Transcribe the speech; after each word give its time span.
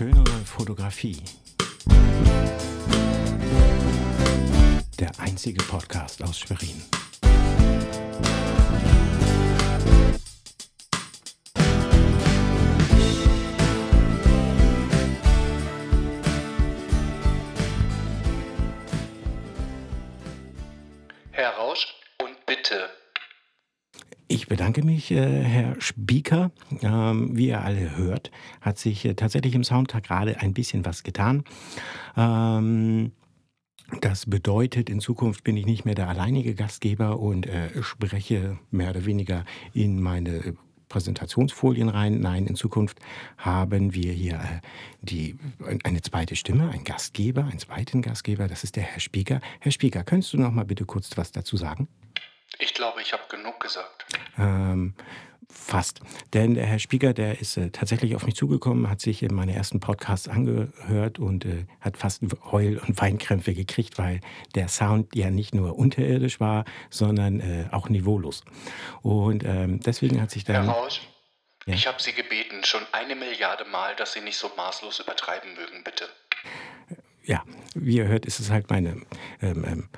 Schönere 0.00 0.30
Fotografie. 0.46 1.22
Der 4.98 5.10
einzige 5.18 5.62
Podcast 5.64 6.22
aus 6.22 6.38
Schwerin. 6.38 6.82
Herr 21.32 21.50
Rausch 21.56 21.86
und 22.22 22.46
bitte. 22.46 22.88
Ich 24.32 24.46
bedanke 24.46 24.84
mich, 24.84 25.10
äh, 25.10 25.42
Herr 25.42 25.74
Spieker. 25.80 26.52
Ähm, 26.82 27.36
wie 27.36 27.48
ihr 27.48 27.62
alle 27.62 27.96
hört, 27.96 28.30
hat 28.60 28.78
sich 28.78 29.04
äh, 29.04 29.14
tatsächlich 29.14 29.56
im 29.56 29.64
Soundtag 29.64 30.04
gerade 30.04 30.38
ein 30.38 30.54
bisschen 30.54 30.84
was 30.84 31.02
getan. 31.02 31.42
Ähm, 32.16 33.10
das 34.00 34.26
bedeutet, 34.26 34.88
in 34.88 35.00
Zukunft 35.00 35.42
bin 35.42 35.56
ich 35.56 35.66
nicht 35.66 35.84
mehr 35.84 35.96
der 35.96 36.08
alleinige 36.08 36.54
Gastgeber 36.54 37.18
und 37.18 37.48
äh, 37.48 37.82
spreche 37.82 38.56
mehr 38.70 38.90
oder 38.90 39.04
weniger 39.04 39.44
in 39.74 40.00
meine 40.00 40.54
Präsentationsfolien 40.88 41.88
rein. 41.88 42.20
Nein, 42.20 42.46
in 42.46 42.54
Zukunft 42.54 43.00
haben 43.36 43.94
wir 43.94 44.12
hier 44.12 44.38
die, 45.02 45.40
eine 45.82 46.02
zweite 46.02 46.36
Stimme, 46.36 46.70
einen 46.70 46.84
Gastgeber, 46.84 47.46
einen 47.46 47.58
zweiten 47.58 48.00
Gastgeber. 48.00 48.46
Das 48.46 48.62
ist 48.62 48.76
der 48.76 48.84
Herr 48.84 49.00
Spieker. 49.00 49.40
Herr 49.58 49.72
Spieker, 49.72 50.04
könntest 50.04 50.34
du 50.34 50.38
noch 50.38 50.52
mal 50.52 50.64
bitte 50.64 50.84
kurz 50.84 51.16
was 51.16 51.32
dazu 51.32 51.56
sagen? 51.56 51.88
Ich 52.60 52.74
glaube, 52.74 53.00
ich 53.02 53.12
habe 53.12 53.22
genug 53.30 53.58
gesagt. 53.60 54.04
Ähm, 54.38 54.94
fast. 55.48 56.00
Denn 56.32 56.54
der 56.54 56.66
Herr 56.66 56.78
Spieker, 56.78 57.12
der 57.14 57.40
ist 57.40 57.56
äh, 57.56 57.70
tatsächlich 57.70 58.14
auf 58.14 58.24
mich 58.24 58.34
zugekommen, 58.36 58.88
hat 58.88 59.00
sich 59.00 59.22
in 59.22 59.34
meine 59.34 59.54
ersten 59.54 59.80
Podcasts 59.80 60.28
angehört 60.28 61.18
und 61.18 61.44
äh, 61.44 61.66
hat 61.80 61.96
fast 61.96 62.22
Heul- 62.52 62.78
und 62.86 63.00
Weinkrämpfe 63.00 63.54
gekriegt, 63.54 63.98
weil 63.98 64.20
der 64.54 64.68
Sound 64.68 65.14
ja 65.16 65.30
nicht 65.30 65.54
nur 65.54 65.76
unterirdisch 65.78 66.38
war, 66.40 66.64
sondern 66.90 67.40
äh, 67.40 67.68
auch 67.72 67.88
niveaulos. 67.88 68.44
Und 69.02 69.42
ähm, 69.44 69.80
deswegen 69.80 70.20
hat 70.20 70.30
sich 70.30 70.44
dann. 70.44 70.64
Herr 70.66 70.72
Rausch, 70.74 71.00
Ja. 71.66 71.74
ich 71.74 71.86
habe 71.86 72.00
Sie 72.00 72.12
gebeten, 72.12 72.62
schon 72.64 72.82
eine 72.92 73.16
Milliarde 73.16 73.64
Mal, 73.64 73.96
dass 73.96 74.12
Sie 74.12 74.20
nicht 74.20 74.36
so 74.38 74.50
maßlos 74.56 75.00
übertreiben 75.00 75.54
mögen, 75.54 75.82
bitte. 75.84 76.04
ja, 77.24 77.42
wie 77.74 77.96
ihr 77.96 78.06
hört, 78.06 78.26
ist 78.26 78.38
es 78.40 78.50
halt 78.50 78.70
meine, 78.70 79.02
ähm, 79.42 79.64
ähm, 79.66 79.88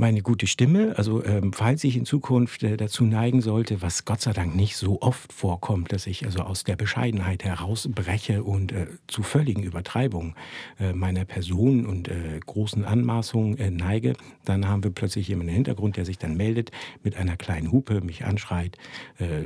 meine 0.00 0.22
gute 0.22 0.46
Stimme. 0.46 0.94
Also 0.96 1.22
ähm, 1.24 1.52
falls 1.52 1.84
ich 1.84 1.96
in 1.96 2.06
Zukunft 2.06 2.62
äh, 2.62 2.76
dazu 2.78 3.04
neigen 3.04 3.42
sollte, 3.42 3.82
was 3.82 4.06
Gott 4.06 4.22
sei 4.22 4.32
Dank 4.32 4.56
nicht 4.56 4.76
so 4.76 5.02
oft 5.02 5.32
vorkommt, 5.32 5.92
dass 5.92 6.06
ich 6.06 6.24
also 6.24 6.40
aus 6.40 6.64
der 6.64 6.74
Bescheidenheit 6.74 7.44
herausbreche 7.44 8.42
und 8.42 8.72
äh, 8.72 8.86
zu 9.06 9.22
völligen 9.22 9.62
Übertreibungen 9.62 10.34
äh, 10.80 10.94
meiner 10.94 11.26
Person 11.26 11.84
und 11.86 12.08
äh, 12.08 12.40
großen 12.44 12.84
Anmaßungen 12.84 13.58
äh, 13.58 13.70
neige, 13.70 14.14
dann 14.46 14.66
haben 14.66 14.82
wir 14.82 14.90
plötzlich 14.90 15.28
jemanden 15.28 15.50
im 15.50 15.54
Hintergrund, 15.56 15.98
der 15.98 16.06
sich 16.06 16.16
dann 16.18 16.34
meldet 16.34 16.70
mit 17.02 17.14
einer 17.16 17.36
kleinen 17.36 17.70
Hupe, 17.70 18.00
mich 18.00 18.24
anschreit. 18.24 18.78
Äh, 19.18 19.44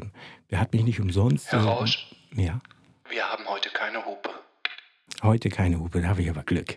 wer 0.49 0.61
hat 0.61 0.73
mich 0.73 0.85
nicht 0.85 1.01
umsonst? 1.01 1.51
Herr 1.51 1.59
äh, 1.59 1.63
Rausch, 1.63 2.15
Ja. 2.37 2.61
wir 3.11 3.25
haben 3.25 3.45
heute 3.49 3.71
keine 3.71 4.07
Hupe. 4.07 4.31
Heute 5.21 5.49
keine 5.49 5.81
Hupe, 5.81 6.01
da 6.01 6.09
habe 6.09 6.23
ich 6.23 6.31
aber 6.31 6.45
Glück. 6.45 6.77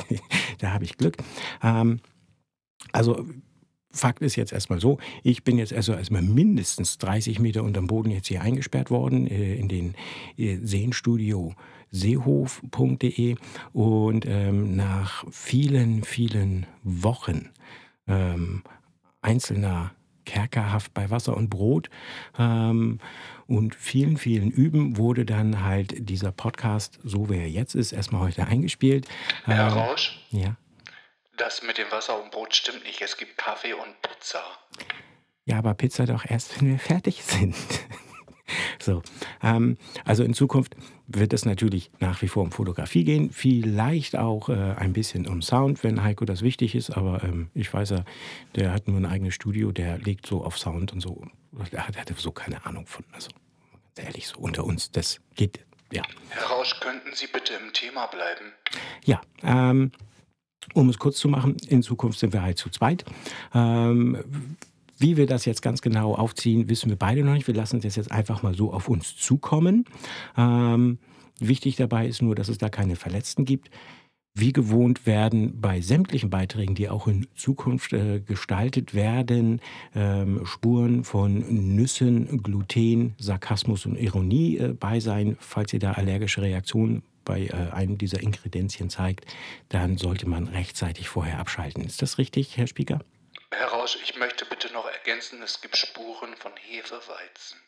da 0.58 0.72
habe 0.72 0.84
ich 0.84 0.96
Glück. 0.96 1.16
Ähm, 1.62 2.00
also 2.96 3.24
Fakt 3.96 4.20
ist 4.22 4.36
jetzt 4.36 4.52
erstmal 4.52 4.80
so, 4.80 4.98
ich 5.22 5.42
bin 5.42 5.58
jetzt 5.58 5.72
also 5.72 5.94
erstmal 5.94 6.22
mindestens 6.22 6.98
30 6.98 7.38
Meter 7.38 7.62
unterm 7.62 7.86
Boden 7.86 8.10
jetzt 8.10 8.28
hier 8.28 8.42
eingesperrt 8.42 8.90
worden 8.90 9.26
äh, 9.26 9.54
in 9.54 9.68
den 9.68 9.94
äh, 10.36 10.58
Seenstudio 10.62 11.54
seehof.de 11.90 13.36
und 13.72 14.26
ähm, 14.26 14.76
nach 14.76 15.24
vielen, 15.30 16.04
vielen 16.04 16.66
Wochen 16.82 17.50
ähm, 18.06 18.62
einzelner 19.22 19.92
Kerkerhaft 20.26 20.92
bei 20.92 21.08
Wasser 21.08 21.36
und 21.36 21.48
Brot 21.48 21.88
ähm, 22.38 22.98
und 23.46 23.74
vielen, 23.74 24.16
vielen 24.18 24.50
Üben 24.50 24.96
wurde 24.96 25.24
dann 25.24 25.62
halt 25.62 26.08
dieser 26.10 26.32
Podcast, 26.32 26.98
so 27.04 27.30
wie 27.30 27.36
er 27.36 27.48
jetzt 27.48 27.74
ist, 27.74 27.92
erstmal 27.92 28.22
heute 28.22 28.46
eingespielt. 28.46 29.06
Herr 29.44 29.68
Ähm, 29.68 29.72
Rausch, 29.72 30.20
ja. 30.30 30.56
Das 31.36 31.62
mit 31.62 31.78
dem 31.78 31.90
Wasser 31.90 32.22
und 32.22 32.30
Brot 32.30 32.54
stimmt 32.54 32.84
nicht. 32.84 33.00
Es 33.00 33.16
gibt 33.16 33.36
Kaffee 33.36 33.74
und 33.74 34.00
Pizza. 34.02 34.42
Ja, 35.44 35.58
aber 35.58 35.74
Pizza 35.74 36.06
doch 36.06 36.24
erst, 36.28 36.60
wenn 36.60 36.68
wir 36.68 36.78
fertig 36.78 37.22
sind. 37.22 37.54
so, 38.80 39.02
ähm, 39.42 39.76
also 40.04 40.24
in 40.24 40.34
Zukunft 40.34 40.76
wird 41.06 41.32
es 41.32 41.44
natürlich 41.44 41.90
nach 42.00 42.20
wie 42.22 42.28
vor 42.28 42.42
um 42.42 42.52
Fotografie 42.52 43.04
gehen, 43.04 43.30
vielleicht 43.30 44.16
auch 44.16 44.48
äh, 44.48 44.74
ein 44.76 44.92
bisschen 44.92 45.26
um 45.28 45.42
Sound, 45.42 45.84
wenn 45.84 46.02
Heiko 46.02 46.24
das 46.24 46.42
wichtig 46.42 46.74
ist, 46.74 46.90
aber 46.90 47.22
ähm, 47.22 47.50
ich 47.54 47.72
weiß 47.72 47.90
ja, 47.90 48.04
der 48.56 48.72
hat 48.72 48.88
nur 48.88 48.98
ein 48.98 49.06
eigenes 49.06 49.34
Studio, 49.34 49.72
der 49.72 49.98
legt 49.98 50.26
so 50.26 50.44
auf 50.44 50.58
Sound 50.58 50.92
und 50.92 51.00
so, 51.00 51.24
der 51.72 51.86
hat, 51.86 51.96
hatte 51.96 52.14
so 52.14 52.32
keine 52.32 52.64
Ahnung 52.66 52.86
von, 52.86 53.04
also 53.12 53.28
ehrlich, 53.96 54.26
so 54.26 54.38
unter 54.38 54.64
uns, 54.64 54.90
das 54.90 55.20
geht, 55.34 55.60
ja. 55.92 56.02
Herr 56.30 56.46
Rausch, 56.46 56.80
könnten 56.80 57.14
Sie 57.14 57.28
bitte 57.28 57.54
im 57.54 57.72
Thema 57.72 58.06
bleiben? 58.06 58.52
Ja, 59.04 59.20
ähm, 59.42 59.92
um 60.74 60.88
es 60.88 60.98
kurz 60.98 61.18
zu 61.18 61.28
machen, 61.28 61.56
in 61.68 61.82
Zukunft 61.82 62.18
sind 62.18 62.32
wir 62.32 62.42
halt 62.42 62.58
zu 62.58 62.70
zweit. 62.70 63.04
Ähm, 63.54 64.18
wie 64.98 65.16
wir 65.16 65.26
das 65.26 65.44
jetzt 65.44 65.62
ganz 65.62 65.82
genau 65.82 66.14
aufziehen, 66.14 66.68
wissen 66.68 66.88
wir 66.88 66.96
beide 66.96 67.22
noch 67.22 67.34
nicht. 67.34 67.46
Wir 67.46 67.54
lassen 67.54 67.80
das 67.80 67.96
jetzt 67.96 68.10
einfach 68.10 68.42
mal 68.42 68.54
so 68.54 68.72
auf 68.72 68.88
uns 68.88 69.16
zukommen. 69.16 69.84
Ähm, 70.36 70.98
wichtig 71.38 71.76
dabei 71.76 72.06
ist 72.06 72.22
nur, 72.22 72.34
dass 72.34 72.48
es 72.48 72.58
da 72.58 72.68
keine 72.68 72.96
Verletzten 72.96 73.44
gibt. 73.44 73.70
Wie 74.38 74.52
gewohnt 74.52 75.06
werden 75.06 75.62
bei 75.62 75.80
sämtlichen 75.80 76.28
Beiträgen, 76.28 76.74
die 76.74 76.90
auch 76.90 77.06
in 77.06 77.26
Zukunft 77.34 77.94
äh, 77.94 78.20
gestaltet 78.20 78.92
werden, 78.92 79.62
ähm, 79.94 80.44
Spuren 80.44 81.04
von 81.04 81.38
Nüssen, 81.74 82.42
Gluten, 82.42 83.14
Sarkasmus 83.18 83.86
und 83.86 83.96
Ironie 83.96 84.58
äh, 84.58 84.74
bei 84.78 85.00
sein. 85.00 85.36
Falls 85.40 85.72
ihr 85.72 85.78
da 85.78 85.92
allergische 85.92 86.42
Reaktionen 86.42 87.02
bei 87.26 87.46
äh, 87.46 87.72
einem 87.72 87.98
dieser 87.98 88.20
Inkredenzien 88.22 88.88
zeigt, 88.88 89.26
dann 89.68 89.98
sollte 89.98 90.26
man 90.26 90.48
rechtzeitig 90.48 91.10
vorher 91.10 91.38
abschalten. 91.38 91.84
Ist 91.84 92.00
das 92.00 92.16
richtig, 92.16 92.56
Herr 92.56 92.66
Spieker? 92.66 93.00
Herr 93.50 93.68
Rausch, 93.68 93.98
ich 94.02 94.16
möchte 94.18 94.46
bitte 94.46 94.72
noch 94.72 94.86
ergänzen, 94.86 95.42
es 95.42 95.60
gibt 95.60 95.76
Spuren 95.76 96.34
von 96.36 96.52
Hefeweizen. 96.56 97.58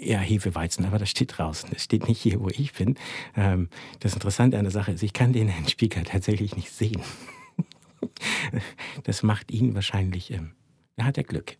Ja, 0.00 0.18
Hefeweizen, 0.18 0.84
aber 0.84 0.98
das 0.98 1.10
steht 1.10 1.36
draußen. 1.36 1.70
Das 1.70 1.84
steht 1.84 2.08
nicht 2.08 2.20
hier, 2.20 2.40
wo 2.40 2.48
ich 2.48 2.72
bin. 2.72 2.98
Ähm, 3.36 3.68
das 4.00 4.14
Interessante 4.14 4.58
an 4.58 4.64
der 4.64 4.72
Sache 4.72 4.92
ist, 4.92 5.02
ich 5.02 5.12
kann 5.12 5.32
den 5.32 5.48
Herrn 5.48 5.68
Spieker 5.68 6.02
tatsächlich 6.04 6.56
nicht 6.56 6.72
sehen. 6.72 7.02
Das 9.04 9.22
macht 9.22 9.50
ihn 9.50 9.74
wahrscheinlich, 9.74 10.30
ähm, 10.30 10.54
da 10.96 11.04
hat 11.04 11.18
er 11.18 11.24
Glück. 11.24 11.56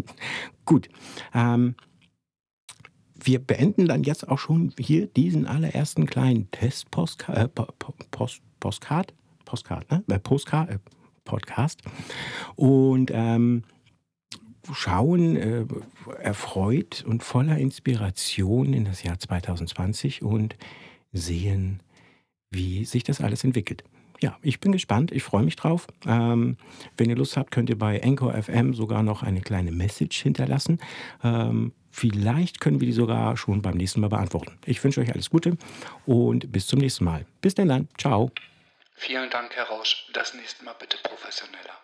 Gut. 0.64 0.88
Ähm, 1.34 1.74
wir 3.22 3.38
beenden 3.38 3.86
dann 3.86 4.02
jetzt 4.02 4.28
auch 4.28 4.38
schon 4.38 4.72
hier 4.78 5.06
diesen 5.06 5.46
allerersten 5.46 6.06
kleinen 6.06 6.50
Test-Postcard, 6.50 7.38
äh, 7.38 7.48
Po- 7.48 7.68
Po- 7.78 7.94
Post, 8.10 8.42
Postcard, 8.60 9.12
ne? 9.90 10.02
Äh, 10.08 10.18
Postcard, 10.18 10.70
äh, 10.70 10.78
Podcast. 11.24 11.82
Und 12.56 13.10
ähm, 13.12 13.62
schauen 14.72 15.36
äh, 15.36 15.64
erfreut 16.22 17.04
und 17.06 17.22
voller 17.22 17.58
Inspiration 17.58 18.72
in 18.74 18.84
das 18.84 19.02
Jahr 19.02 19.18
2020 19.18 20.22
und 20.22 20.56
sehen, 21.12 21.80
wie 22.50 22.84
sich 22.84 23.02
das 23.04 23.20
alles 23.20 23.44
entwickelt. 23.44 23.84
Ja, 24.22 24.36
ich 24.42 24.60
bin 24.60 24.70
gespannt, 24.72 25.12
ich 25.12 25.22
freue 25.22 25.44
mich 25.44 25.56
drauf. 25.56 25.86
Ähm, 26.06 26.58
wenn 26.98 27.08
ihr 27.08 27.16
Lust 27.16 27.36
habt, 27.38 27.50
könnt 27.52 27.70
ihr 27.70 27.78
bei 27.78 28.02
Anchor 28.02 28.34
FM 28.34 28.74
sogar 28.74 29.02
noch 29.02 29.22
eine 29.22 29.40
kleine 29.40 29.72
Message 29.72 30.22
hinterlassen. 30.22 30.78
Ähm, 31.24 31.72
vielleicht 31.90 32.60
können 32.60 32.80
wir 32.80 32.86
die 32.86 32.92
sogar 32.92 33.36
schon 33.36 33.62
beim 33.62 33.76
nächsten 33.76 34.00
Mal 34.00 34.08
beantworten. 34.08 34.58
Ich 34.64 34.82
wünsche 34.82 35.00
euch 35.00 35.12
alles 35.12 35.30
Gute 35.30 35.56
und 36.06 36.52
bis 36.52 36.66
zum 36.66 36.78
nächsten 36.78 37.04
Mal. 37.04 37.26
Bis 37.40 37.54
denn 37.54 37.68
dann. 37.68 37.88
Ciao. 37.98 38.30
Vielen 38.94 39.30
Dank, 39.30 39.54
Herr 39.54 39.64
Rausch. 39.64 40.06
Das 40.12 40.34
nächste 40.34 40.64
Mal 40.64 40.74
bitte 40.78 40.98
professioneller. 41.02 41.78